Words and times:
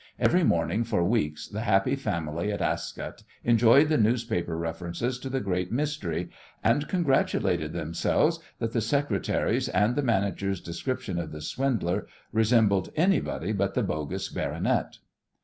Every 0.17 0.43
morning 0.43 0.83
for 0.83 1.03
weeks 1.03 1.47
the 1.47 1.61
happy 1.61 1.95
family 1.95 2.51
at 2.51 2.59
Ascot 2.59 3.21
enjoyed 3.43 3.87
the 3.87 3.99
newspaper 3.99 4.57
references 4.57 5.19
to 5.19 5.29
the 5.29 5.39
great 5.41 5.71
mystery, 5.71 6.31
and 6.63 6.87
congratulated 6.87 7.71
themselves 7.73 8.39
that 8.57 8.71
the 8.71 8.81
secretary's 8.81 9.69
and 9.69 9.95
the 9.95 10.01
manager's 10.01 10.59
descriptions 10.59 11.19
of 11.19 11.31
the 11.31 11.39
swindler 11.41 12.07
resembled 12.31 12.89
anybody 12.95 13.51
but 13.51 13.75
the 13.75 13.83
bogus 13.83 14.27
"baronet." 14.29 14.97